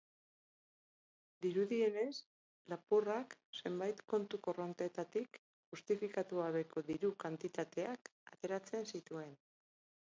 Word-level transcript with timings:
Dirudienez, 1.45 2.13
lapurrak, 2.73 3.35
zenbait 3.59 4.01
kontu 4.15 4.41
korronteetatik 4.49 5.39
justifikatu 5.77 6.43
gabeko 6.47 6.85
diru 6.91 7.15
kantitateak 7.27 8.13
ateratzen 8.35 8.93
zituen. 8.97 9.41